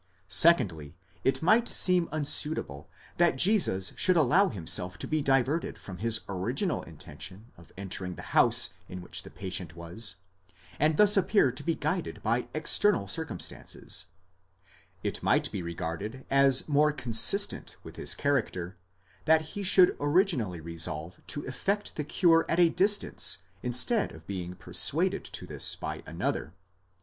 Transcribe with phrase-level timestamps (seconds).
[0.27, 6.21] Secondly, it might seem unsuitable that Jesus should allow himself to be diverted from his
[6.27, 10.15] original intention of entering the house in which the patient was,
[10.79, 14.07] and thus appear to be guided by external circumstances;
[15.03, 18.77] it might be regarded as more consistent with his character
[19.25, 24.25] that he should originally re solve to effect the cure at a distance instead of
[24.25, 26.55] being persuaded to this by another.